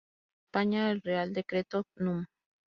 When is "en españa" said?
0.41-0.89